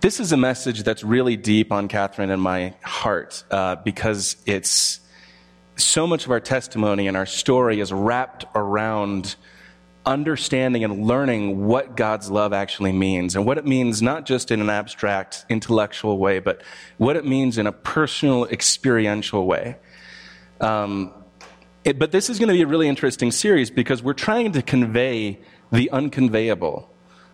[0.00, 4.98] This is a message that's really deep on Catherine and my heart uh, because it's
[5.76, 9.36] so much of our testimony and our story is wrapped around
[10.06, 14.62] understanding and learning what God's love actually means and what it means not just in
[14.62, 16.62] an abstract intellectual way, but
[16.96, 19.76] what it means in a personal experiential way.
[20.62, 21.12] Um,
[21.84, 24.62] it, but this is going to be a really interesting series because we're trying to
[24.62, 25.40] convey
[25.70, 26.89] the unconveyable.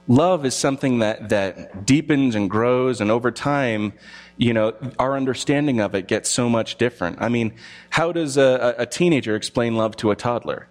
[0.08, 3.92] Love is something that, that deepens and grows, and over time,
[4.36, 7.20] you know, our understanding of it gets so much different.
[7.20, 7.54] I mean,
[7.90, 10.68] how does a, a teenager explain love to a toddler?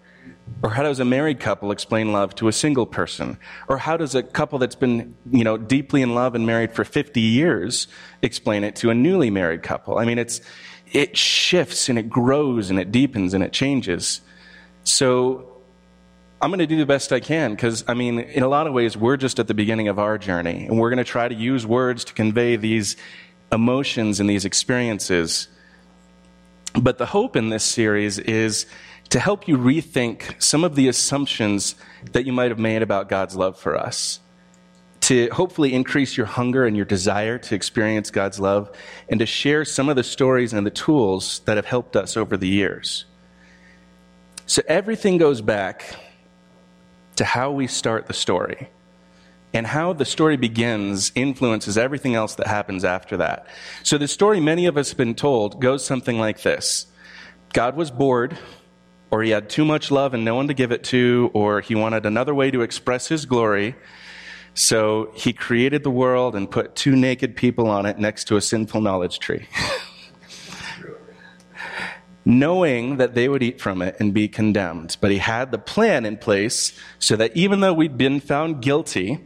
[0.62, 3.38] Or how does a married couple explain love to a single person?
[3.68, 6.84] Or how does a couple that's been, you know, deeply in love and married for
[6.84, 7.88] 50 years
[8.22, 9.98] explain it to a newly married couple?
[9.98, 10.40] I mean, it's,
[10.92, 14.20] it shifts and it grows and it deepens and it changes.
[14.84, 15.55] So
[16.40, 18.74] I'm going to do the best I can because, I mean, in a lot of
[18.74, 20.66] ways, we're just at the beginning of our journey.
[20.66, 22.96] And we're going to try to use words to convey these
[23.50, 25.48] emotions and these experiences.
[26.74, 28.66] But the hope in this series is
[29.08, 31.74] to help you rethink some of the assumptions
[32.12, 34.20] that you might have made about God's love for us.
[35.02, 38.76] To hopefully increase your hunger and your desire to experience God's love,
[39.08, 42.36] and to share some of the stories and the tools that have helped us over
[42.36, 43.04] the years.
[44.46, 45.96] So everything goes back
[47.16, 48.68] to how we start the story.
[49.52, 53.46] And how the story begins influences everything else that happens after that.
[53.82, 56.86] So, the story many of us have been told goes something like this
[57.52, 58.36] God was bored,
[59.10, 61.74] or he had too much love and no one to give it to, or he
[61.74, 63.76] wanted another way to express his glory.
[64.52, 68.42] So, he created the world and put two naked people on it next to a
[68.42, 69.48] sinful knowledge tree.
[72.26, 74.96] knowing that they would eat from it and be condemned.
[75.00, 79.20] But he had the plan in place so that even though we'd been found guilty,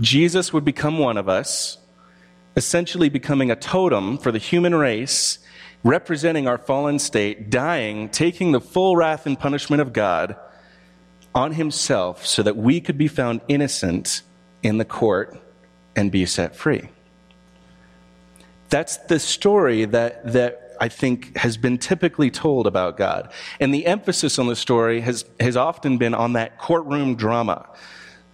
[0.00, 1.78] Jesus would become one of us,
[2.56, 5.38] essentially becoming a totem for the human race,
[5.84, 10.34] representing our fallen state, dying, taking the full wrath and punishment of God
[11.36, 14.22] on himself so that we could be found innocent
[14.64, 15.38] in the court
[15.94, 16.88] and be set free.
[18.70, 23.32] That's the story that, that I think has been typically told about God.
[23.58, 27.68] And the emphasis on the story has, has often been on that courtroom drama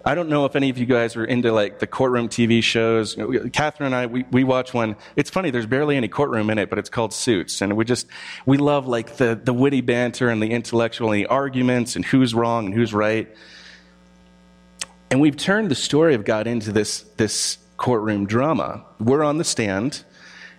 [0.04, 3.16] I don't know if any of you guys are into like the courtroom TV shows.
[3.52, 4.96] Catherine and I, we, we watch one.
[5.14, 7.60] It's funny, there's barely any courtroom in it, but it's called Suits.
[7.60, 8.06] And we just,
[8.46, 12.32] we love like the, the witty banter and the intellectual and the arguments and who's
[12.34, 13.28] wrong and who's right.
[15.10, 18.84] And we've turned the story of God into this, this courtroom drama.
[19.00, 20.04] We're on the stand,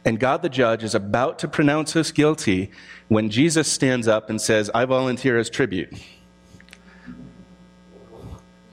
[0.03, 2.71] and God the judge is about to pronounce us guilty
[3.07, 5.93] when Jesus stands up and says, I volunteer as tribute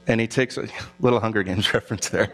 [0.09, 0.67] and he takes a
[1.01, 2.33] little Hunger Games reference there.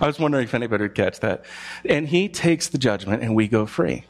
[0.00, 1.44] I was wondering if anybody would catch that.
[1.84, 4.04] And he takes the judgment, and we go free.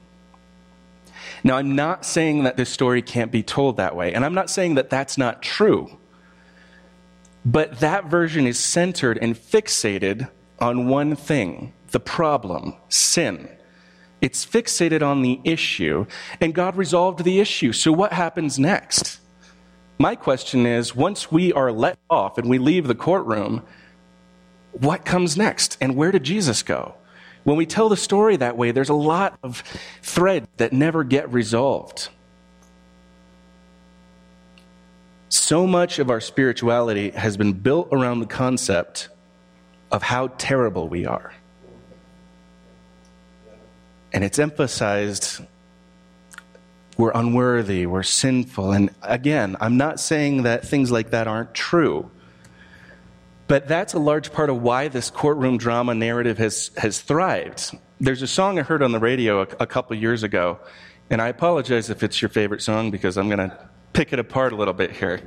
[1.44, 4.48] Now, I'm not saying that this story can't be told that way, and I'm not
[4.50, 5.98] saying that that's not true.
[7.44, 13.48] But that version is centered and fixated on one thing the problem, sin.
[14.20, 16.06] It's fixated on the issue,
[16.40, 17.72] and God resolved the issue.
[17.72, 19.20] So, what happens next?
[19.98, 23.62] My question is once we are let off and we leave the courtroom,
[24.72, 25.76] what comes next?
[25.80, 26.94] And where did Jesus go?
[27.44, 29.62] When we tell the story that way, there's a lot of
[30.02, 32.08] threads that never get resolved.
[35.28, 39.08] So much of our spirituality has been built around the concept
[39.90, 41.32] of how terrible we are.
[44.12, 45.40] And it's emphasized
[46.98, 48.72] we're unworthy, we're sinful.
[48.72, 52.10] And again, I'm not saying that things like that aren't true.
[53.48, 57.76] But that's a large part of why this courtroom drama narrative has, has thrived.
[58.00, 60.58] There's a song I heard on the radio a, a couple years ago,
[61.10, 63.58] and I apologize if it's your favorite song because I'm going to
[63.92, 65.20] pick it apart a little bit here.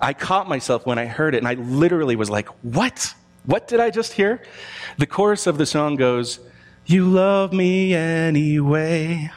[0.00, 3.14] I caught myself when I heard it, and I literally was like, What?
[3.44, 4.42] What did I just hear?
[4.98, 6.38] The chorus of the song goes,
[6.86, 9.30] You love me anyway.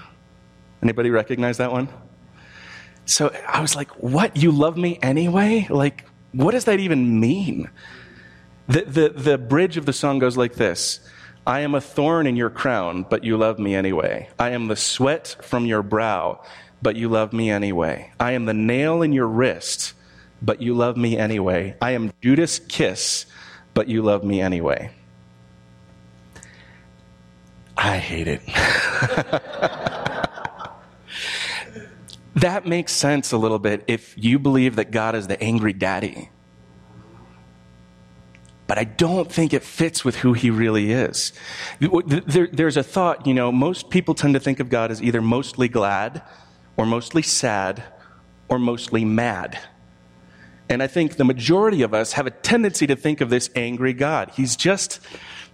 [0.81, 1.89] Anybody recognize that one?
[3.06, 4.36] So I was like, what?
[4.36, 5.68] You love me anyway?
[5.69, 7.69] Like, what does that even mean?
[8.68, 11.00] The, the, the bridge of the song goes like this
[11.45, 14.30] I am a thorn in your crown, but you love me anyway.
[14.39, 16.44] I am the sweat from your brow,
[16.81, 18.12] but you love me anyway.
[18.19, 19.94] I am the nail in your wrist,
[20.41, 21.75] but you love me anyway.
[21.80, 23.27] I am Judas' kiss,
[23.75, 24.89] but you love me anyway.
[27.77, 28.42] I hate it.
[32.36, 36.30] That makes sense a little bit if you believe that God is the angry daddy.
[38.68, 41.33] but I don't think it fits with who he really is.
[41.80, 45.22] There, there's a thought, you know, most people tend to think of God as either
[45.22, 46.24] mostly glad,
[46.75, 47.83] or mostly sad,
[48.50, 49.60] or mostly mad.
[50.68, 53.94] And I think the majority of us have a tendency to think of this angry
[53.94, 54.31] God.
[54.36, 55.00] He's just,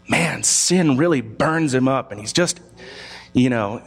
[0.07, 2.59] man, sin really burns him up, and he's just,
[3.33, 3.81] you know,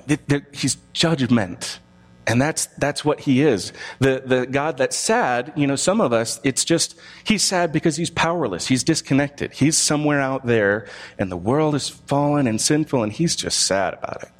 [0.53, 1.81] he's judgment.
[2.27, 3.73] And that's, that's what he is.
[3.99, 7.97] The, the God that's sad, you know, some of us, it's just, he's sad because
[7.97, 8.67] he's powerless.
[8.67, 9.53] He's disconnected.
[9.53, 10.87] He's somewhere out there
[11.19, 14.31] and the world is fallen and sinful and he's just sad about it.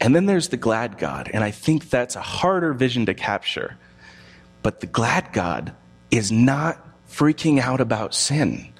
[0.00, 1.30] And then there's the glad God.
[1.32, 3.76] And I think that's a harder vision to capture.
[4.62, 5.74] But the glad God
[6.10, 6.78] is not
[7.08, 8.72] freaking out about sin.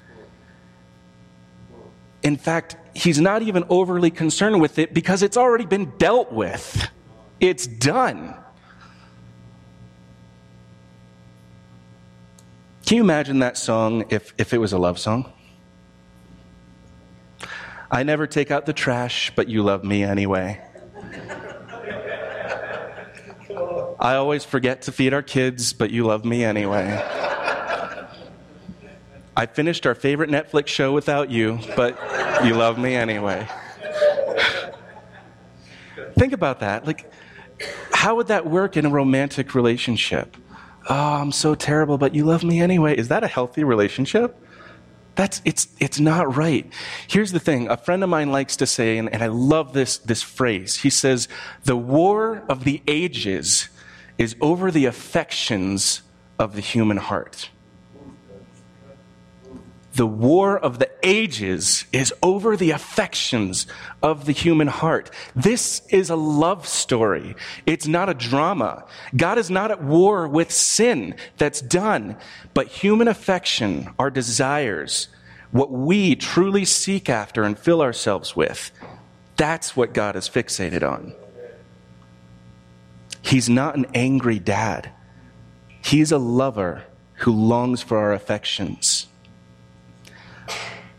[2.25, 6.89] In fact, he's not even overly concerned with it because it's already been dealt with.
[7.39, 8.33] It's done.
[12.87, 15.31] Can you imagine that song if, if it was a love song?
[17.91, 20.59] I never take out the trash, but you love me anyway.
[23.99, 27.24] I always forget to feed our kids, but you love me anyway.
[29.37, 31.97] I finished our favorite Netflix show without you, but
[32.45, 33.47] you love me anyway.
[36.17, 36.85] Think about that.
[36.85, 37.11] Like,
[37.91, 40.37] how would that work in a romantic relationship?
[40.89, 42.95] Oh, I'm so terrible, but you love me anyway.
[42.95, 44.39] Is that a healthy relationship?
[45.15, 46.71] That's it's it's not right.
[47.07, 47.69] Here's the thing.
[47.69, 50.77] A friend of mine likes to say, and, and I love this this phrase.
[50.77, 51.27] He says,
[51.63, 53.69] the war of the ages
[54.17, 56.01] is over the affections
[56.37, 57.49] of the human heart
[59.95, 63.65] the war of the ages is over the affections
[64.03, 65.09] of the human heart.
[65.35, 67.35] This is a love story.
[67.65, 68.85] It's not a drama.
[69.15, 72.17] God is not at war with sin that's done,
[72.53, 75.07] but human affection, our desires,
[75.51, 78.71] what we truly seek after and fill ourselves with,
[79.37, 81.13] that's what God is fixated on.
[83.21, 84.91] He's not an angry dad.
[85.81, 86.83] He's a lover
[87.19, 89.07] who longs for our affections.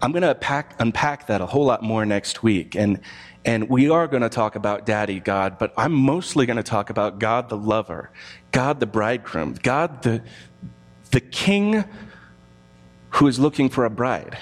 [0.06, 2.76] I'm going to unpack, that a whole lot more next week.
[2.76, 3.00] And,
[3.44, 6.90] and we are going to talk about Daddy God, but I'm mostly going to talk
[6.90, 8.12] about God the lover,
[8.52, 10.22] God the bridegroom, God the,
[11.10, 11.82] the king
[13.14, 14.38] who is looking for a bride.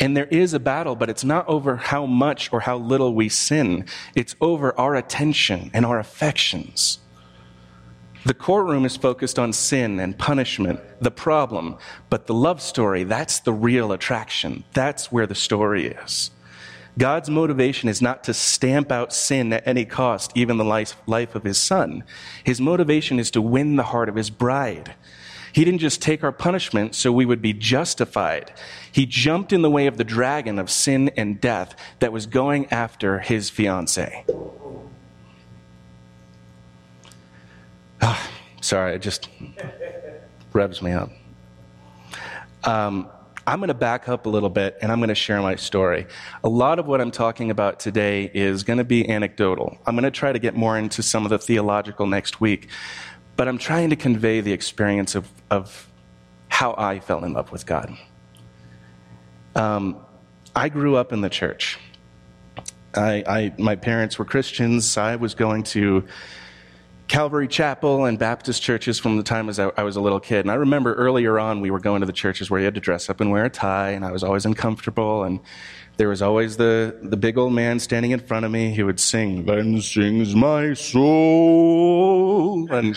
[0.00, 3.28] And there is a battle, but it's not over how much or how little we
[3.28, 3.84] sin.
[4.14, 6.98] It's over our attention and our affections.
[8.24, 11.76] The courtroom is focused on sin and punishment, the problem,
[12.08, 14.64] but the love story, that's the real attraction.
[14.72, 16.30] That's where the story is.
[16.96, 21.34] God's motivation is not to stamp out sin at any cost, even the life, life
[21.34, 22.02] of his son.
[22.44, 24.94] His motivation is to win the heart of his bride.
[25.52, 28.52] He didn't just take our punishment so we would be justified.
[28.90, 32.72] He jumped in the way of the dragon of sin and death that was going
[32.72, 34.24] after his fiancee.
[38.02, 38.30] Oh,
[38.60, 39.28] sorry, it just
[40.52, 41.10] revs me up.
[42.64, 43.08] Um,
[43.46, 46.06] I'm going to back up a little bit and I'm going to share my story.
[46.42, 49.76] A lot of what I'm talking about today is going to be anecdotal.
[49.86, 52.68] I'm going to try to get more into some of the theological next week,
[53.36, 55.90] but I'm trying to convey the experience of, of
[56.48, 57.94] how I fell in love with God.
[59.54, 59.98] Um,
[60.56, 61.78] I grew up in the church.
[62.94, 64.96] I, I, my parents were Christians.
[64.96, 66.04] I was going to
[67.06, 70.40] Calvary Chapel and Baptist churches from the time as I was a little kid.
[70.40, 72.80] And I remember earlier on, we were going to the churches where you had to
[72.80, 75.22] dress up and wear a tie, and I was always uncomfortable.
[75.22, 75.40] And
[75.96, 78.98] there was always the, the big old man standing in front of me who would
[78.98, 82.66] sing, Then sings my soul.
[82.72, 82.96] And,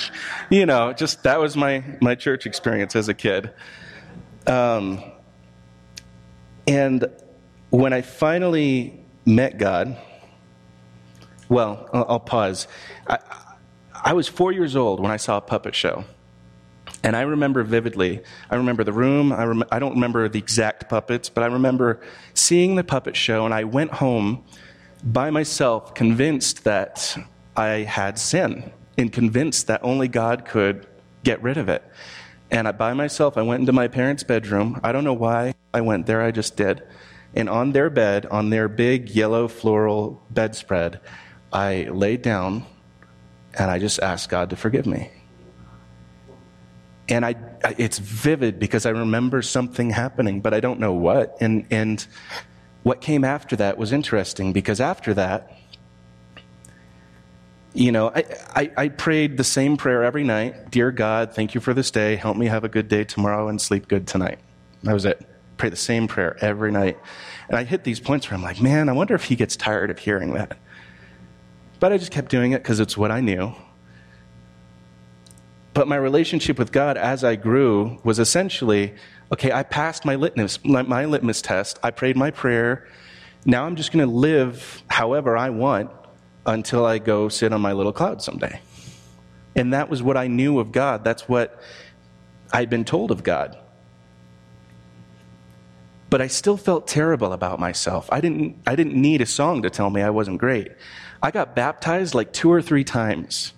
[0.49, 3.51] you know, just that was my, my church experience as a kid.
[4.47, 5.03] Um,
[6.65, 7.05] and
[7.69, 9.97] when I finally met God,
[11.49, 12.67] well, I'll, I'll pause.
[13.07, 13.19] I,
[14.07, 16.05] I was four years old when I saw a puppet show.
[17.03, 20.87] And I remember vividly, I remember the room, I, rem- I don't remember the exact
[20.87, 21.99] puppets, but I remember
[22.33, 24.45] seeing the puppet show, and I went home
[25.03, 27.17] by myself, convinced that
[27.57, 30.87] I had sin, and convinced that only God could
[31.25, 31.83] get rid of it.
[32.49, 34.79] And I, by myself, I went into my parents' bedroom.
[34.85, 36.81] I don't know why I went there, I just did.
[37.35, 41.01] And on their bed, on their big yellow floral bedspread,
[41.51, 42.65] I laid down
[43.57, 45.09] and I just asked God to forgive me.
[47.09, 47.35] And I,
[47.77, 51.37] it's vivid because I remember something happening, but I don't know what.
[51.39, 52.05] And, and
[52.83, 55.53] what came after that was interesting because after that,
[57.73, 58.23] you know, I,
[58.55, 62.15] I, I, prayed the same prayer every night Dear God, thank you for this day.
[62.15, 64.39] Help me have a good day tomorrow and sleep good tonight.
[64.83, 65.23] That was it.
[65.57, 66.97] Pray the same prayer every night.
[67.47, 69.91] And I hit these points where I'm like, man, I wonder if he gets tired
[69.91, 70.57] of hearing that.
[71.79, 73.53] But I just kept doing it because it's what I knew.
[75.74, 78.96] But my relationship with God as I grew was essentially
[79.31, 81.79] okay, I passed my litmus, my litmus test.
[81.84, 82.88] I prayed my prayer.
[83.46, 85.91] Now I'm just going to live however I want
[86.46, 88.62] until I go sit on my little cloud someday.
[89.55, 91.03] And that was what I knew of God.
[91.03, 91.60] That's what
[92.53, 93.57] I'd been told of God.
[96.10, 98.07] But I still felt terrible about myself.
[98.12, 100.72] I didn't, I didn't need a song to tell me I wasn't great.
[101.21, 103.53] I got baptized like two or three times.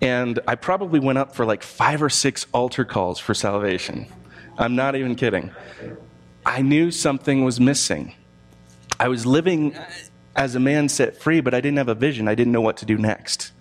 [0.00, 4.06] And I probably went up for like five or six altar calls for salvation.
[4.56, 5.50] I'm not even kidding.
[6.46, 8.14] I knew something was missing.
[8.98, 9.76] I was living
[10.34, 12.28] as a man set free, but I didn't have a vision.
[12.28, 13.52] I didn't know what to do next.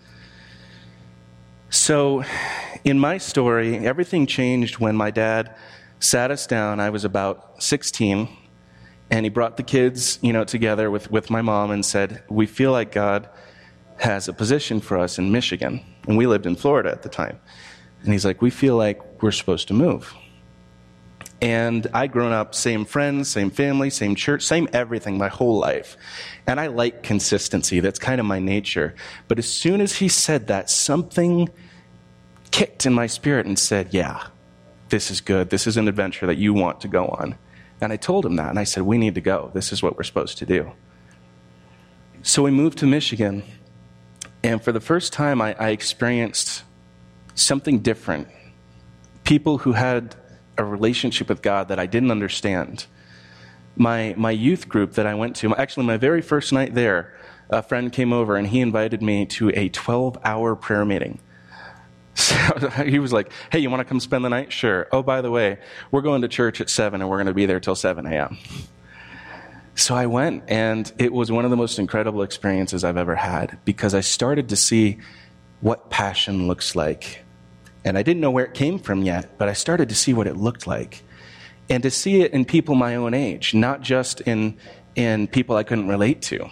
[1.69, 2.23] So,
[2.83, 5.55] in my story, everything changed when my dad
[5.99, 6.79] sat us down.
[6.79, 8.29] I was about 16,
[9.09, 12.45] and he brought the kids, you know, together with, with my mom and said, "We
[12.45, 13.29] feel like God
[13.97, 17.39] has a position for us in Michigan." And we lived in Florida at the time.
[18.03, 20.13] And he's like, "We feel like we're supposed to move."
[21.41, 25.95] And I'd grown up, same friends, same family, same church, same everything my whole life.
[26.47, 27.79] And I like consistency.
[27.79, 28.95] That's kind of my nature.
[29.27, 31.49] But as soon as he said that, something
[32.49, 34.27] kicked in my spirit and said, Yeah,
[34.89, 35.51] this is good.
[35.51, 37.37] This is an adventure that you want to go on.
[37.81, 38.49] And I told him that.
[38.49, 39.51] And I said, We need to go.
[39.53, 40.71] This is what we're supposed to do.
[42.23, 43.43] So we moved to Michigan.
[44.43, 46.63] And for the first time, I, I experienced
[47.35, 48.27] something different.
[49.23, 50.15] People who had
[50.57, 52.87] a relationship with God that I didn't understand.
[53.75, 57.13] My, my youth group that I went to, actually, my very first night there,
[57.49, 61.19] a friend came over and he invited me to a 12 hour prayer meeting.
[62.17, 62.35] So
[62.85, 64.51] he was like, Hey, you want to come spend the night?
[64.51, 64.87] Sure.
[64.91, 65.59] Oh, by the way,
[65.91, 68.37] we're going to church at 7 and we're going to be there till 7 a.m.
[69.75, 73.59] So I went, and it was one of the most incredible experiences I've ever had
[73.63, 74.97] because I started to see
[75.61, 77.23] what passion looks like
[77.87, 80.27] and I didn't know where it came from yet, but I started to see what
[80.27, 81.03] it looked like.
[81.69, 84.57] And to see it in people my own age, not just in,
[84.95, 86.49] in people I couldn't relate to.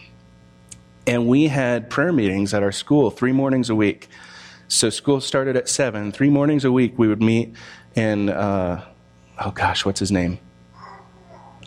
[1.06, 4.08] And we had prayer meetings at our school three mornings a week.
[4.68, 6.12] So school started at seven.
[6.12, 7.54] Three mornings a week, we would meet
[7.96, 8.84] in, uh,
[9.40, 10.40] oh gosh, what's his name?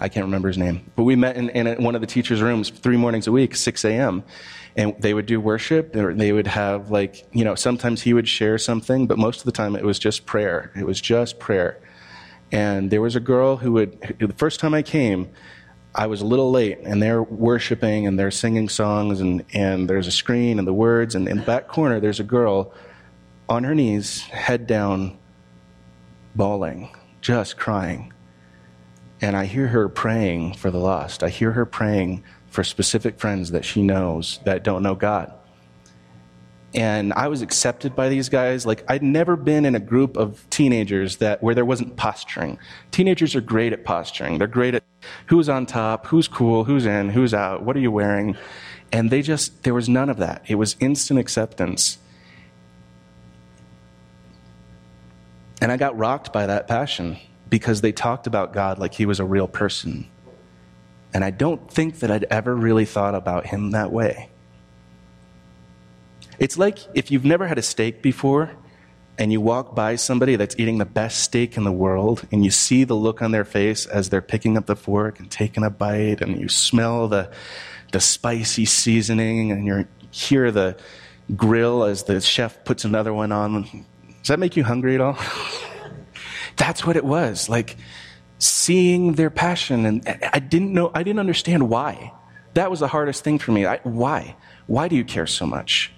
[0.01, 0.91] I can't remember his name.
[0.95, 3.85] But we met in, in one of the teachers' rooms three mornings a week, 6
[3.85, 4.25] a.m
[4.79, 8.29] and they would do worship or they would have like you know sometimes he would
[8.29, 11.79] share something but most of the time it was just prayer it was just prayer
[12.53, 15.29] and there was a girl who would the first time i came
[15.95, 20.07] i was a little late and they're worshiping and they're singing songs and, and there's
[20.07, 22.73] a screen and the words and in the back corner there's a girl
[23.49, 25.17] on her knees head down
[26.35, 26.89] bawling
[27.21, 28.13] just crying
[29.21, 33.51] and i hear her praying for the lost i hear her praying for specific friends
[33.51, 35.33] that she knows that don't know God.
[36.75, 38.67] And I was accepted by these guys.
[38.67, 42.59] Like I'd never been in a group of teenagers that where there wasn't posturing.
[42.91, 44.39] Teenagers are great at posturing.
[44.39, 44.85] They're great at
[45.27, 48.37] who's on top, who's cool, who's in, who's out, what are you wearing?
[48.93, 50.43] And they just there was none of that.
[50.47, 51.99] It was instant acceptance.
[55.61, 59.21] And I got rocked by that passion because they talked about God like he was
[59.21, 60.09] a real person.
[61.13, 64.29] And I don't think that I'd ever really thought about him that way.
[66.39, 68.51] It's like if you've never had a steak before
[69.19, 72.51] and you walk by somebody that's eating the best steak in the world and you
[72.53, 75.71] see the look on their face as they're picking up the fork and taking a
[75.71, 77.29] bite and you smell the,
[77.91, 80.77] the spicy seasoning and you hear the
[81.35, 83.85] grill as the chef puts another one on.
[84.29, 85.17] Does that make you hungry at all?
[86.57, 87.49] that's what it was.
[87.49, 87.79] Like,
[88.39, 92.13] seeing their passion and i didn't know i didn't understand why.
[92.53, 93.65] That was the hardest thing for me.
[93.65, 94.37] I, why?
[94.67, 95.91] Why do you care so much?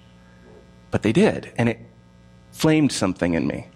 [0.91, 1.79] But they did and it
[2.53, 3.67] flamed something in me.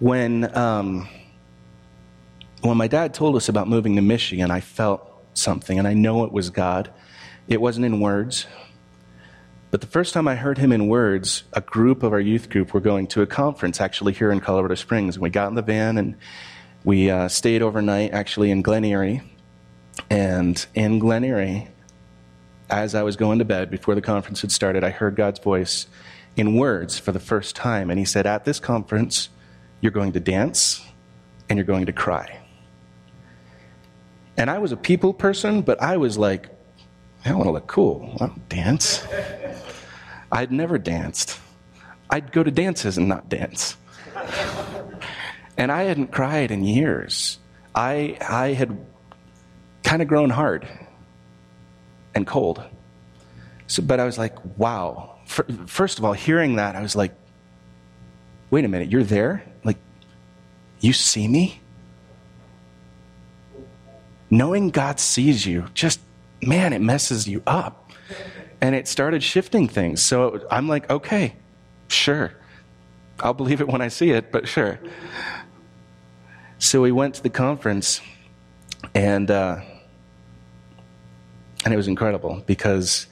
[0.00, 1.08] When um,
[2.62, 6.24] when my dad told us about moving to michigan i felt something and i know
[6.24, 6.92] it was god.
[7.46, 8.48] It wasn't in words
[9.72, 12.74] but the first time I heard him in words, a group of our youth group
[12.74, 15.16] were going to a conference actually here in Colorado Springs.
[15.16, 16.14] And We got in the van and
[16.84, 19.22] we uh, stayed overnight actually in Glen Eyrie.
[20.10, 21.68] And in Glen Eyrie,
[22.68, 25.86] as I was going to bed before the conference had started, I heard God's voice
[26.36, 27.88] in words for the first time.
[27.88, 29.30] And he said, At this conference,
[29.80, 30.86] you're going to dance
[31.48, 32.40] and you're going to cry.
[34.36, 36.50] And I was a people person, but I was like,
[37.24, 38.18] I want to look cool.
[38.20, 39.06] I don't dance.
[40.32, 41.38] I'd never danced.
[42.08, 43.76] I'd go to dances and not dance.
[45.58, 47.38] and I hadn't cried in years.
[47.74, 48.86] I, I had
[49.82, 50.66] kind of grown hard
[52.14, 52.62] and cold.
[53.66, 55.16] So, but I was like, wow.
[55.66, 57.14] First of all, hearing that, I was like,
[58.50, 59.44] wait a minute, you're there?
[59.64, 59.78] Like,
[60.80, 61.60] you see me?
[64.30, 66.00] Knowing God sees you, just,
[66.42, 67.81] man, it messes you up.
[68.62, 70.00] And it started shifting things.
[70.00, 71.34] So I'm like, okay,
[71.88, 72.32] sure.
[73.20, 74.78] I'll believe it when I see it, but sure.
[76.58, 78.00] So we went to the conference,
[78.94, 79.60] and uh,
[81.64, 83.08] and it was incredible because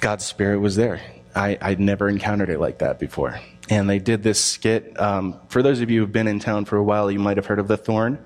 [0.00, 1.00] God's Spirit was there.
[1.34, 3.38] I, I'd never encountered it like that before.
[3.70, 4.98] And they did this skit.
[5.00, 7.46] Um, for those of you who've been in town for a while, you might have
[7.46, 8.18] heard of The Thorn.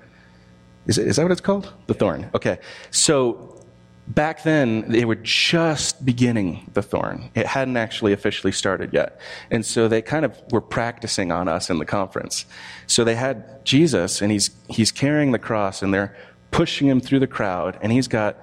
[0.87, 1.71] Is, it, is that what it's called?
[1.85, 2.31] The Thorn.
[2.33, 2.57] Okay.
[2.89, 3.62] So
[4.07, 7.31] back then, they were just beginning The Thorn.
[7.35, 9.19] It hadn't actually officially started yet.
[9.49, 12.45] And so they kind of were practicing on us in the conference.
[12.87, 16.15] So they had Jesus, and he's, he's carrying the cross, and they're
[16.51, 18.37] pushing him through the crowd, and he's got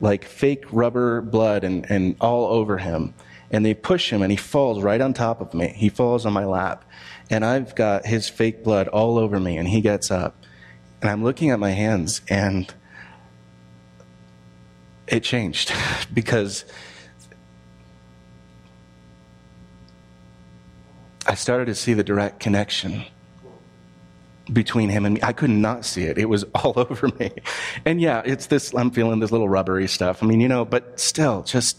[0.00, 3.14] like fake rubber blood and, and all over him.
[3.50, 5.74] And they push him, and he falls right on top of me.
[5.76, 6.84] He falls on my lap.
[7.30, 10.34] And I've got his fake blood all over me, and he gets up.
[11.02, 12.72] And I'm looking at my hands, and
[15.12, 15.72] it changed
[16.14, 16.64] because
[21.26, 23.04] I started to see the direct connection
[24.52, 25.20] between him and me.
[25.22, 26.18] I could not see it.
[26.18, 27.30] It was all over me.
[27.84, 30.22] And yeah, it's this, I'm feeling this little rubbery stuff.
[30.22, 31.78] I mean, you know, but still, just,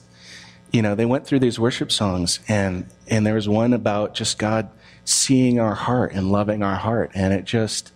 [0.72, 4.38] you know, they went through these worship songs and, and there was one about just
[4.38, 4.70] God
[5.06, 7.12] seeing our heart and loving our heart.
[7.14, 7.92] And it just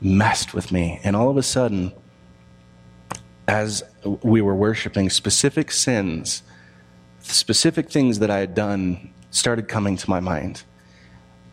[0.00, 0.98] messed with me.
[1.04, 1.92] And all of a sudden,
[3.52, 3.84] as
[4.22, 6.42] we were worshiping, specific sins,
[7.20, 10.62] specific things that I had done started coming to my mind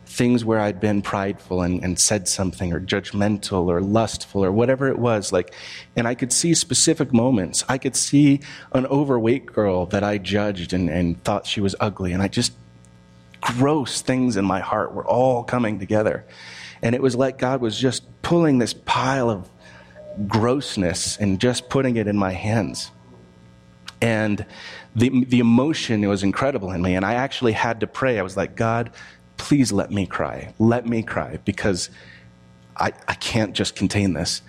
[0.06, 4.88] things where I'd been prideful and, and said something or judgmental or lustful or whatever
[4.88, 5.32] it was.
[5.32, 5.54] Like,
[5.94, 7.64] and I could see specific moments.
[7.68, 8.40] I could see
[8.72, 12.12] an overweight girl that I judged and, and thought she was ugly.
[12.12, 12.52] And I just,
[13.40, 16.26] gross things in my heart were all coming together.
[16.82, 19.48] And it was like God was just pulling this pile of
[20.26, 22.90] grossness and just putting it in my hands.
[24.02, 24.44] And
[24.94, 26.94] the, the emotion was incredible in me.
[26.94, 28.18] And I actually had to pray.
[28.18, 28.90] I was like, God,
[29.36, 30.54] please let me cry.
[30.58, 31.90] Let me cry because
[32.76, 34.42] I, I can't just contain this.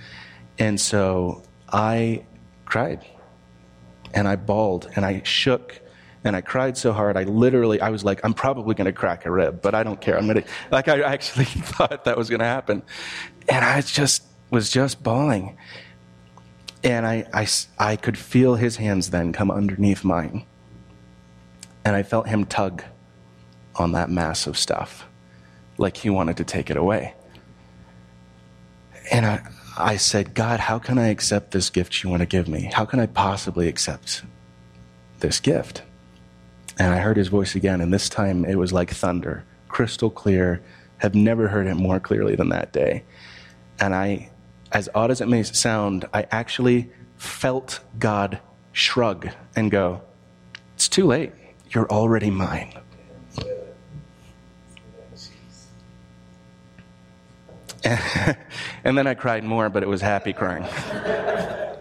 [0.58, 2.26] And so I
[2.66, 3.06] cried
[4.14, 5.82] and I bawled and I shook
[6.24, 7.18] and I cried so hard.
[7.18, 10.00] I literally, I was like, I'm probably going to crack a rib, but I don't
[10.00, 10.18] care.
[10.18, 12.84] I'm going to, like, I actually thought that was going to happen.
[13.50, 15.58] And I just was just bawling.
[16.84, 17.48] And I, I,
[17.80, 20.46] I could feel his hands then come underneath mine.
[21.84, 22.84] And I felt him tug
[23.76, 25.08] on that mass of stuff,
[25.78, 27.16] like he wanted to take it away.
[29.12, 29.42] And I,
[29.78, 32.70] I said, God, how can I accept this gift you want to give me?
[32.74, 34.24] How can I possibly accept
[35.20, 35.84] this gift?
[36.78, 40.62] And I heard his voice again, and this time it was like thunder, crystal clear.
[40.98, 43.04] Have never heard it more clearly than that day.
[43.80, 44.31] And I,
[44.72, 48.40] as odd as it may sound, I actually felt God
[48.72, 50.02] shrug and go,
[50.76, 51.34] It's too late.
[51.70, 52.74] You're already mine.
[58.84, 60.66] and then I cried more, but it was happy crying.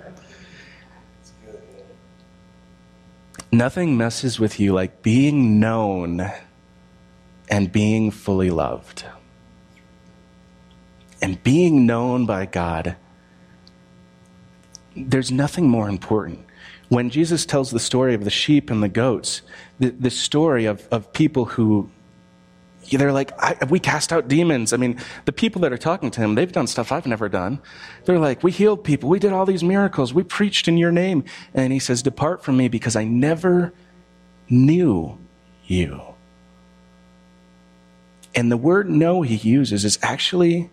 [3.53, 6.31] Nothing messes with you like being known
[7.51, 9.05] and being fully loved.
[11.23, 12.97] And being known by God,
[14.97, 16.45] there's nothing more important.
[16.89, 19.43] When Jesus tells the story of the sheep and the goats,
[19.79, 21.91] the, the story of, of people who
[22.91, 23.31] they're like,
[23.71, 24.73] we cast out demons.
[24.73, 27.61] I mean, the people that are talking to him, they've done stuff I've never done.
[28.05, 29.09] They're like, we healed people.
[29.09, 30.13] We did all these miracles.
[30.13, 31.23] We preached in your name.
[31.55, 33.73] And he says, depart from me because I never
[34.49, 35.19] knew
[35.67, 36.01] you.
[38.35, 40.71] And the word know he uses is actually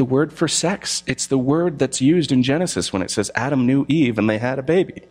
[0.00, 1.02] the word for sex.
[1.06, 4.38] It's the word that's used in Genesis when it says Adam knew Eve and they
[4.38, 5.02] had a baby.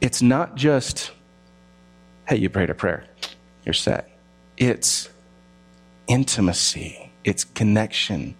[0.00, 1.10] It's not just,
[2.28, 3.06] hey, you prayed a prayer,
[3.64, 4.16] you're set.
[4.56, 5.08] It's
[6.06, 8.36] intimacy, it's connection.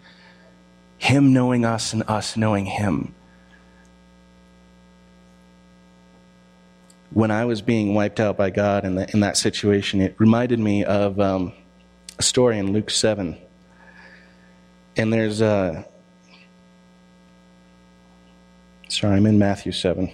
[0.98, 3.12] Him knowing us and us knowing Him.
[7.10, 10.60] When I was being wiped out by God in, the, in that situation, it reminded
[10.60, 11.52] me of um,
[12.16, 13.36] a story in Luke 7.
[14.96, 15.86] And there's a.
[18.88, 20.10] Sorry, I'm in Matthew 7.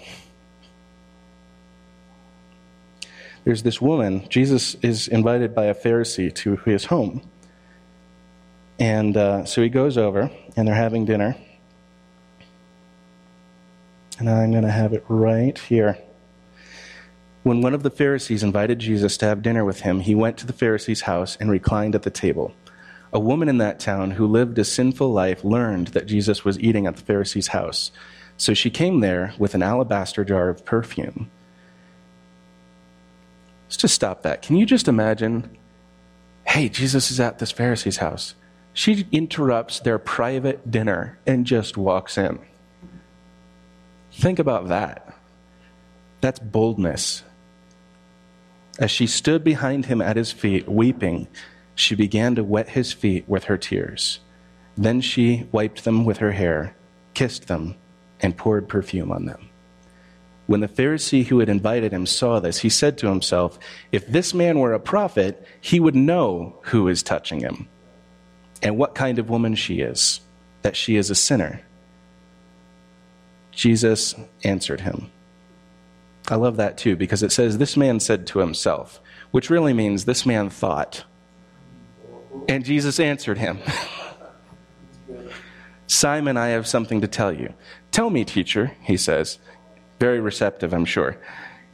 [3.47, 7.23] There's this woman, Jesus is invited by a Pharisee to his home.
[8.77, 11.37] And uh, so he goes over, and they're having dinner.
[14.19, 15.97] And I'm going to have it right here.
[17.45, 20.47] When one of the Pharisees invited Jesus to have dinner with him, he went to
[20.47, 22.53] the Pharisee's house and reclined at the table.
[23.16, 26.87] A woman in that town who lived a sinful life learned that Jesus was eating
[26.87, 27.90] at the Pharisee's house.
[28.37, 31.31] So she came there with an alabaster jar of perfume.
[33.64, 34.42] Let's just stop that.
[34.42, 35.57] Can you just imagine?
[36.46, 38.35] Hey, Jesus is at this Pharisee's house.
[38.74, 42.38] She interrupts their private dinner and just walks in.
[44.12, 45.16] Think about that.
[46.20, 47.22] That's boldness.
[48.79, 51.29] As she stood behind him at his feet, weeping,
[51.77, 54.19] she began to wet his feet with her tears.
[54.77, 56.75] Then she wiped them with her hair,
[57.15, 57.77] kissed them,
[58.21, 59.49] and poured perfume on them.
[60.47, 63.59] When the Pharisee who had invited him saw this, he said to himself,
[63.93, 67.69] If this man were a prophet, he would know who is touching him
[68.62, 70.21] and what kind of woman she is,
[70.62, 71.61] that she is a sinner.
[73.51, 75.11] Jesus answered him.
[76.29, 80.05] I love that too because it says, This man said to himself, which really means
[80.05, 81.05] this man thought.
[82.49, 83.59] And Jesus answered him
[85.87, 87.55] Simon, I have something to tell you.
[87.90, 89.38] Tell me, teacher, he says.
[89.99, 91.16] Very receptive, I'm sure.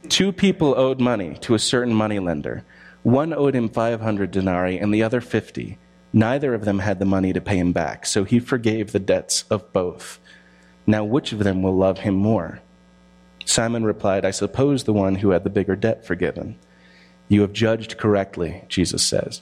[0.09, 2.63] Two people owed money to a certain moneylender.
[3.01, 5.77] One owed him 500 denarii and the other 50.
[6.13, 9.43] Neither of them had the money to pay him back, so he forgave the debts
[9.49, 10.19] of both.
[10.85, 12.61] Now, which of them will love him more?
[13.45, 16.57] Simon replied, I suppose the one who had the bigger debt forgiven.
[17.27, 19.41] You have judged correctly, Jesus says.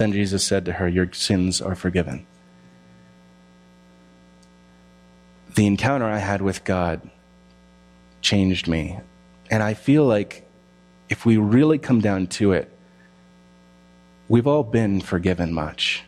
[0.00, 2.24] Then Jesus said to her, Your sins are forgiven.
[5.56, 7.02] The encounter I had with God
[8.22, 8.98] changed me.
[9.50, 10.48] And I feel like
[11.10, 12.74] if we really come down to it,
[14.26, 16.02] we've all been forgiven much.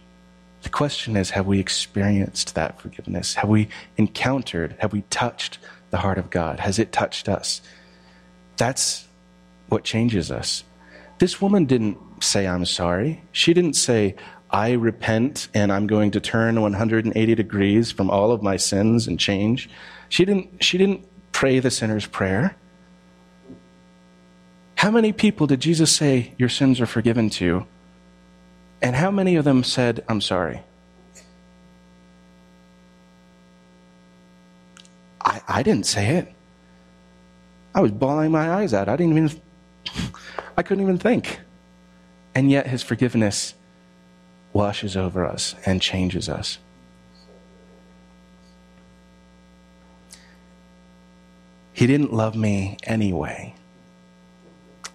[0.62, 3.34] The question is have we experienced that forgiveness?
[3.34, 5.58] Have we encountered, have we touched
[5.90, 6.60] the heart of God?
[6.60, 7.60] Has it touched us?
[8.56, 9.06] That's
[9.68, 10.64] what changes us.
[11.22, 13.22] This woman didn't say, I'm sorry.
[13.30, 14.16] She didn't say,
[14.50, 19.20] I repent and I'm going to turn 180 degrees from all of my sins and
[19.20, 19.70] change.
[20.08, 22.56] She didn't, she didn't pray the sinner's prayer.
[24.74, 27.68] How many people did Jesus say, Your sins are forgiven to?
[28.82, 30.62] And how many of them said, I'm sorry?
[35.24, 36.34] I, I didn't say it.
[37.76, 38.88] I was bawling my eyes out.
[38.88, 39.40] I didn't even,
[40.56, 41.40] I couldn't even think.
[42.34, 43.54] And yet his forgiveness
[44.52, 46.58] washes over us and changes us.
[51.72, 53.54] He didn't love me anyway.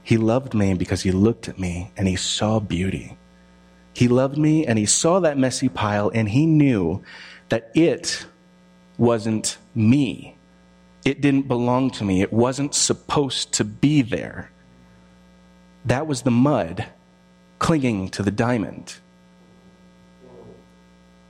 [0.04, 3.18] He loved me because he looked at me and he saw beauty.
[3.94, 7.04] He loved me and he saw that messy pile and he knew
[7.50, 8.26] that it
[8.98, 10.38] wasn't me.
[11.04, 12.22] It didn't belong to me.
[12.22, 14.52] It wasn't supposed to be there.
[15.88, 16.86] That was the mud
[17.60, 18.98] clinging to the diamond.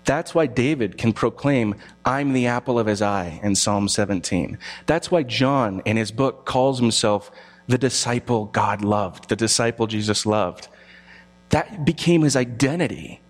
[0.03, 4.57] That's why David can proclaim, I'm the apple of his eye in Psalm 17.
[4.87, 7.29] That's why John in his book calls himself
[7.67, 10.69] the disciple God loved, the disciple Jesus loved.
[11.49, 13.21] That became his identity.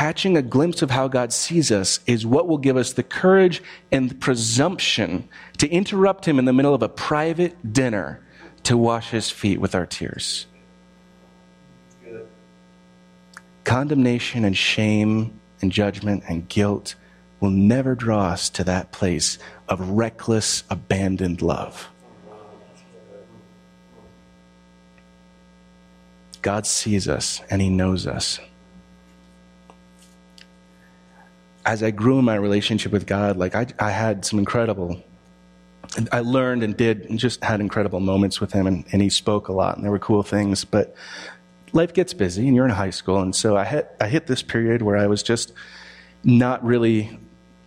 [0.00, 3.62] Catching a glimpse of how God sees us is what will give us the courage
[3.92, 8.22] and the presumption to interrupt him in the middle of a private dinner
[8.62, 10.46] to wash his feet with our tears.
[13.64, 16.94] Condemnation and shame and judgment and guilt
[17.40, 19.36] will never draw us to that place
[19.68, 21.90] of reckless, abandoned love.
[26.40, 28.40] God sees us and He knows us.
[31.64, 35.02] As I grew in my relationship with God, like I, I had some incredible,
[36.10, 39.48] I learned and did and just had incredible moments with Him, and, and He spoke
[39.48, 40.64] a lot, and there were cool things.
[40.64, 40.94] But
[41.72, 44.42] life gets busy, and you're in high school, and so I hit I hit this
[44.42, 45.52] period where I was just
[46.24, 47.18] not really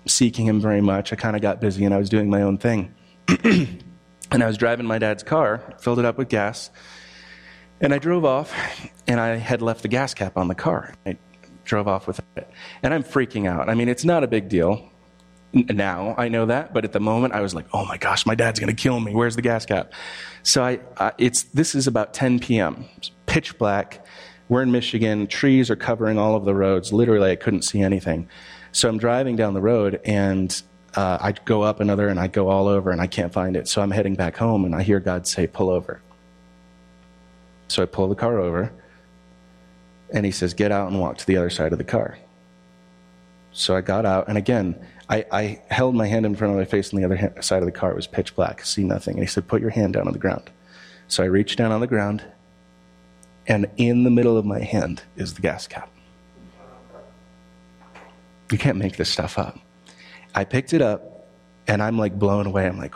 [0.06, 1.14] seeking him very much.
[1.14, 2.94] I kind of got busy and I was doing my own thing.
[3.44, 6.70] and I was driving my dad's car, filled it up with gas,
[7.80, 8.54] and I drove off,
[9.08, 10.94] and I had left the gas cap on the car.
[11.06, 11.18] I
[11.64, 12.50] drove off with it.
[12.82, 13.70] And I'm freaking out.
[13.70, 14.90] I mean, it's not a big deal.
[15.54, 18.34] Now I know that, but at the moment I was like, "Oh my gosh, my
[18.34, 19.14] dad's to kill me.
[19.14, 19.94] Where's the gas cap?"
[20.42, 22.86] So I, uh, it's this is about 10 p.m.
[22.98, 24.04] It's pitch black.
[24.50, 25.28] We're in Michigan.
[25.28, 26.92] Trees are covering all of the roads.
[26.92, 28.28] Literally, I couldn't see anything.
[28.72, 30.60] So I'm driving down the road, and
[30.96, 33.68] uh, I go up another, and I go all over, and I can't find it.
[33.68, 36.02] So I'm heading back home, and I hear God say, "Pull over."
[37.68, 38.72] So I pull the car over,
[40.14, 42.18] and He says, "Get out and walk to the other side of the car."
[43.52, 44.76] So I got out, and again,
[45.10, 47.60] I, I, held my hand in front of my face on the other hand, side
[47.60, 47.92] of the car.
[47.92, 49.14] It was pitch black, see nothing.
[49.14, 50.50] And he said, Put your hand down on the ground.
[51.08, 52.24] So I reached down on the ground,
[53.46, 55.90] and in the middle of my hand is the gas cap.
[58.52, 59.60] You can't make this stuff up.
[60.34, 61.28] I picked it up,
[61.68, 62.66] and I'm like blown away.
[62.66, 62.96] I'm like,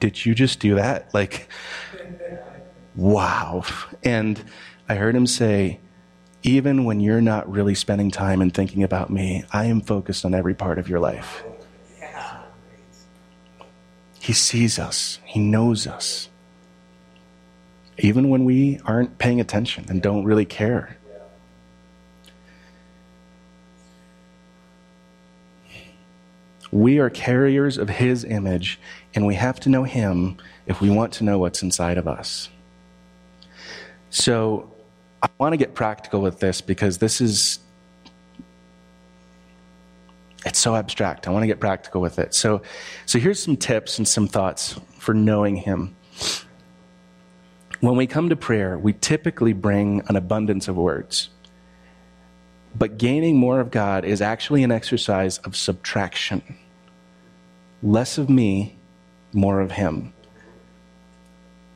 [0.00, 1.12] Did you just do that?
[1.12, 1.48] Like,
[2.96, 3.64] wow.
[4.04, 4.42] And
[4.88, 5.78] I heard him say,
[6.42, 10.34] even when you're not really spending time and thinking about me, I am focused on
[10.34, 11.44] every part of your life.
[14.22, 16.28] He sees us, He knows us.
[17.98, 20.96] Even when we aren't paying attention and don't really care.
[26.70, 28.80] We are carriers of His image,
[29.14, 32.48] and we have to know Him if we want to know what's inside of us.
[34.10, 34.71] So,
[35.22, 37.60] I want to get practical with this because this is
[40.44, 41.28] it's so abstract.
[41.28, 42.34] I want to get practical with it.
[42.34, 42.62] So
[43.06, 45.94] so here's some tips and some thoughts for knowing him.
[47.80, 51.30] When we come to prayer, we typically bring an abundance of words.
[52.74, 56.42] But gaining more of God is actually an exercise of subtraction.
[57.82, 58.76] Less of me,
[59.32, 60.12] more of him.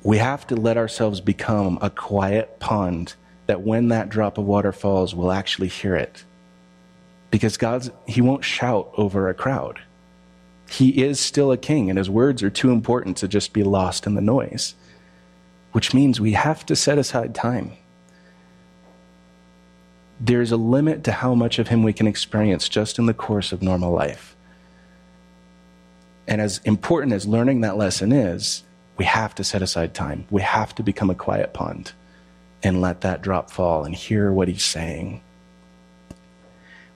[0.03, 3.15] We have to let ourselves become a quiet pond
[3.47, 6.25] that when that drop of water falls, we'll actually hear it.
[7.31, 9.81] Because God's, He won't shout over a crowd.
[10.69, 14.07] He is still a king, and His words are too important to just be lost
[14.07, 14.75] in the noise,
[15.73, 17.73] which means we have to set aside time.
[20.19, 23.53] There's a limit to how much of Him we can experience just in the course
[23.53, 24.35] of normal life.
[26.27, 28.65] And as important as learning that lesson is,
[28.97, 30.27] we have to set aside time.
[30.31, 31.93] We have to become a quiet pond
[32.67, 35.23] and let that drop fall and hear what he's saying.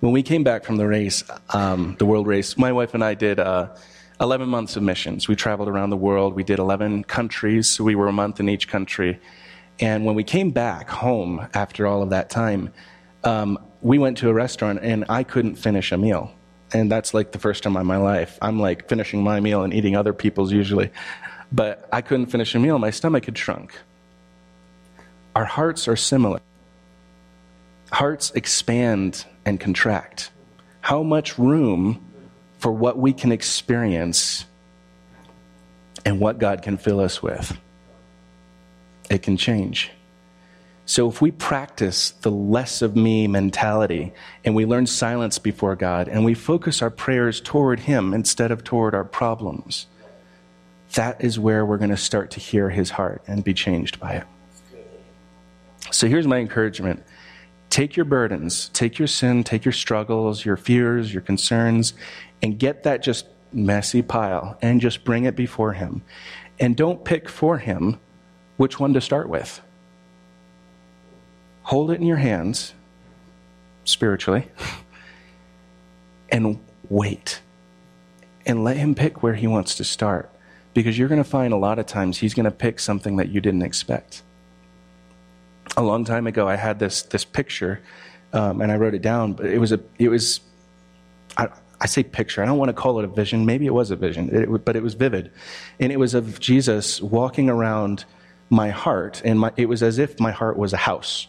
[0.01, 3.15] When we came back from the race, um, the world race, my wife and I
[3.15, 3.69] did uh,
[4.21, 5.29] 11 months of missions.
[5.29, 6.35] We traveled around the world.
[6.35, 9.21] We did 11 countries, so we were a month in each country.
[9.79, 12.73] And when we came back home after all of that time,
[13.23, 16.33] um, we went to a restaurant and I couldn't finish a meal.
[16.73, 18.39] And that's like the first time in my life.
[18.43, 20.91] I'm like finishing my meal and eating other people's usually.
[21.53, 22.79] But I couldn't finish a meal.
[22.79, 23.75] My stomach had shrunk
[25.41, 26.39] our hearts are similar.
[27.91, 30.31] Hearts expand and contract.
[30.83, 32.05] How much room
[32.59, 34.45] for what we can experience
[36.05, 37.57] and what God can fill us with?
[39.09, 39.91] It can change.
[40.85, 44.13] So, if we practice the less of me mentality
[44.45, 48.63] and we learn silence before God and we focus our prayers toward Him instead of
[48.63, 49.87] toward our problems,
[50.93, 54.17] that is where we're going to start to hear His heart and be changed by
[54.17, 54.27] it.
[55.93, 57.03] So here's my encouragement
[57.69, 61.95] take your burdens, take your sin, take your struggles, your fears, your concerns,
[62.43, 66.03] and get that just messy pile and just bring it before Him.
[66.59, 67.99] And don't pick for Him
[68.57, 69.61] which one to start with.
[71.63, 72.75] Hold it in your hands,
[73.85, 74.49] spiritually,
[76.31, 77.41] and wait.
[78.45, 80.31] And let Him pick where He wants to start.
[80.75, 83.29] Because you're going to find a lot of times He's going to pick something that
[83.29, 84.23] you didn't expect
[85.77, 87.81] a long time ago, I had this this picture,
[88.33, 89.35] um, and I wrote it down.
[89.35, 90.41] But it was a it was,
[91.37, 91.49] I,
[91.81, 92.43] I say picture.
[92.43, 93.47] I don't want to call it a vision.
[93.47, 95.31] Maybe it was a vision, it, but it was vivid,
[95.79, 98.05] and it was of Jesus walking around
[98.51, 101.29] my heart, and my, it was as if my heart was a house.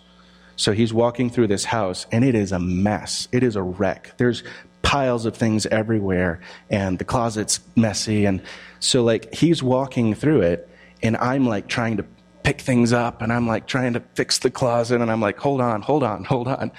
[0.55, 3.27] So he's walking through this house, and it is a mess.
[3.31, 4.13] It is a wreck.
[4.17, 4.43] There's
[4.81, 8.41] piles of things everywhere, and the closet's messy, and
[8.79, 10.69] so like he's walking through it,
[11.03, 12.05] and I'm like trying to
[12.43, 15.61] pick things up and I'm like trying to fix the closet and I'm like, hold
[15.61, 16.71] on, hold on, hold on,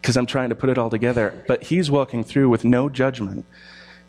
[0.00, 1.44] because I'm trying to put it all together.
[1.46, 3.46] But he's walking through with no judgment.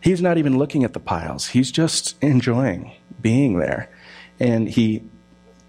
[0.01, 3.89] He's not even looking at the piles, he's just enjoying being there.
[4.39, 5.03] And he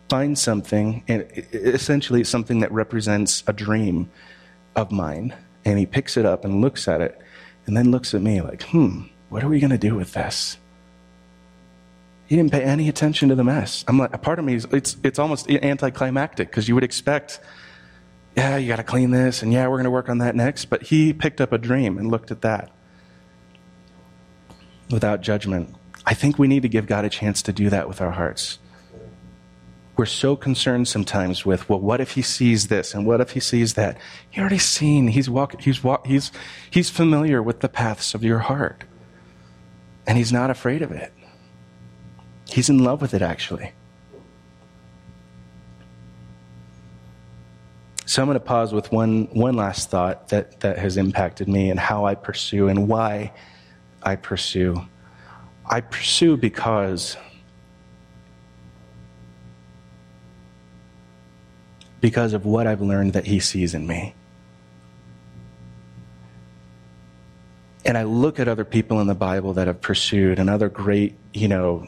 [0.08, 4.10] finds something, and essentially something that represents a dream
[4.76, 5.34] of mine.
[5.64, 7.20] And he picks it up and looks at it.
[7.66, 10.58] and then looks at me like, hmm, what are we going to do with this?
[12.30, 13.84] He didn't pay any attention to the mess.
[13.88, 17.40] I'm like, a part of me is, it's, it's almost anticlimactic because you would expect,
[18.36, 20.66] yeah, you got to clean this, and yeah, we're going to work on that next.
[20.66, 22.70] But he picked up a dream and looked at that
[24.90, 25.74] without judgment.
[26.06, 28.60] I think we need to give God a chance to do that with our hearts.
[29.96, 33.40] We're so concerned sometimes with, well, what if he sees this and what if he
[33.40, 33.98] sees that?
[34.30, 35.08] He already seen.
[35.08, 36.30] He's walk, he's walk, he's
[36.70, 38.84] he's familiar with the paths of your heart.
[40.06, 41.12] And he's not afraid of it.
[42.52, 43.72] He's in love with it, actually.
[48.06, 51.70] So I'm going to pause with one, one last thought that, that has impacted me
[51.70, 53.32] and how I pursue and why
[54.02, 54.84] I pursue.
[55.64, 57.16] I pursue because
[62.00, 64.14] because of what I've learned that he sees in me.
[67.84, 71.14] And I look at other people in the Bible that have pursued and other great,
[71.32, 71.86] you know,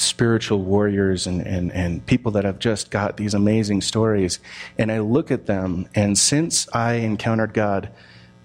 [0.00, 4.38] spiritual warriors and, and, and people that have just got these amazing stories.
[4.78, 7.90] And I look at them, and since I encountered God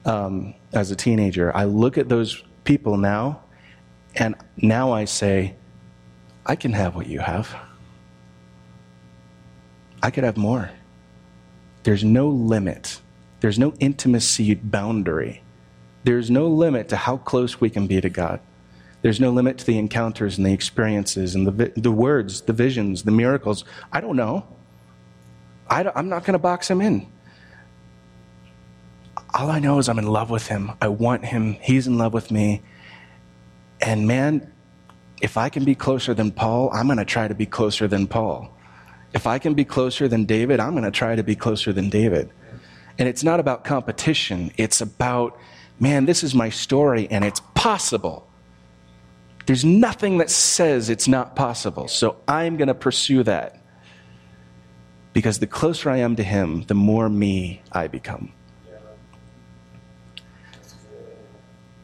[0.05, 3.41] um, as a teenager, I look at those people now,
[4.15, 5.55] and now I say,
[6.45, 7.55] I can have what you have.
[10.01, 10.69] I could have more.
[11.83, 12.99] There's no limit,
[13.39, 15.41] there's no intimacy boundary.
[16.05, 18.41] There's no limit to how close we can be to God.
[19.03, 23.03] There's no limit to the encounters and the experiences and the, the words, the visions,
[23.03, 23.65] the miracles.
[23.91, 24.47] I don't know.
[25.69, 27.05] I am not going to box him in.
[29.33, 30.71] All I know is I'm in love with him.
[30.81, 31.57] I want him.
[31.61, 32.61] He's in love with me.
[33.81, 34.53] And man,
[35.21, 38.07] if I can be closer than Paul, I'm going to try to be closer than
[38.07, 38.55] Paul.
[39.13, 41.89] If I can be closer than David, I'm going to try to be closer than
[41.89, 42.29] David.
[42.97, 45.37] And it's not about competition, it's about,
[45.77, 48.29] man, this is my story and it's possible.
[49.45, 51.87] There's nothing that says it's not possible.
[51.87, 53.59] So I'm going to pursue that.
[55.11, 58.31] Because the closer I am to Him, the more me I become.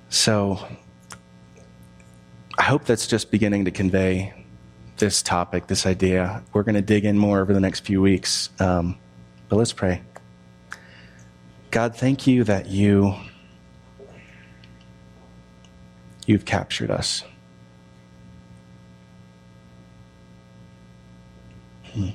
[0.09, 0.59] So
[2.57, 4.33] I hope that's just beginning to convey
[4.97, 6.43] this topic, this idea.
[6.53, 8.49] We're going to dig in more over the next few weeks.
[8.59, 8.97] Um,
[9.47, 10.01] but let's pray.
[11.71, 13.15] God, thank you that you
[16.25, 17.23] you've captured us.
[21.93, 22.09] Hmm.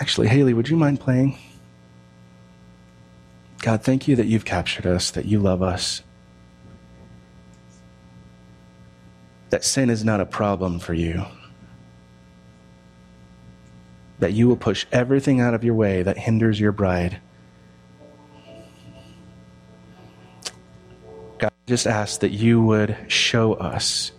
[0.00, 1.36] Actually, Haley, would you mind playing?
[3.60, 6.02] God, thank you that you've captured us, that you love us,
[9.50, 11.24] that sin is not a problem for you,
[14.20, 17.18] that you will push everything out of your way that hinders your bride.
[21.38, 24.12] God, just ask that you would show us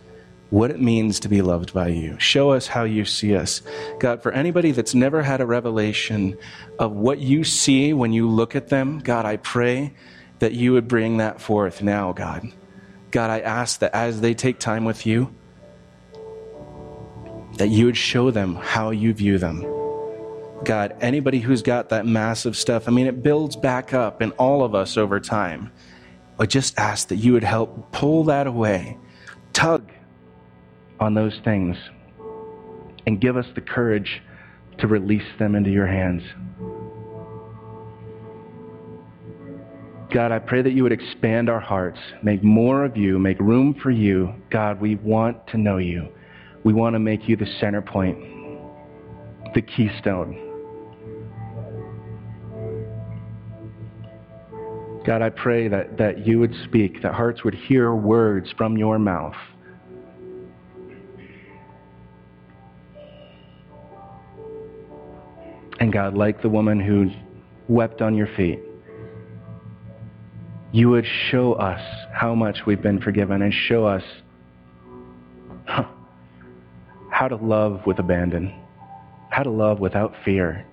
[0.50, 2.18] what it means to be loved by you.
[2.20, 3.62] Show us how you see us.
[4.00, 6.38] God, for anybody that's never had a revelation
[6.80, 9.94] of what you see when you look at them, God, I pray
[10.40, 12.52] that you would bring that forth now, God.
[13.12, 15.34] God, I ask that as they take time with you,
[17.58, 19.66] that you would show them how you view them.
[20.64, 24.64] God, anybody who's got that massive stuff, I mean, it builds back up in all
[24.64, 25.72] of us over time.
[26.40, 28.98] I just ask that you would help pull that away,
[29.54, 29.92] tug
[31.00, 31.78] on those things,
[33.08, 34.22] and give us the courage
[34.80, 36.24] to release them into your hands.
[40.12, 43.76] God, I pray that you would expand our hearts, make more of you, make room
[43.82, 44.34] for you.
[44.50, 46.08] God, we want to know you.
[46.64, 48.18] We want to make you the center point,
[49.54, 50.48] the keystone.
[55.06, 59.00] God, I pray that, that you would speak, that hearts would hear words from your
[59.00, 59.36] mouth.
[65.90, 67.10] And God, like the woman who
[67.68, 68.60] wept on your feet,
[70.72, 71.82] you would show us
[72.14, 74.04] how much we've been forgiven and show us
[75.66, 78.54] how to love with abandon,
[79.32, 80.64] how to love without fear,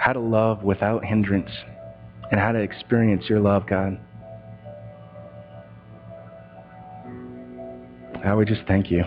[0.00, 1.52] how to love without hindrance,
[2.32, 3.96] and how to experience your love, God.
[8.24, 9.04] I would just thank you.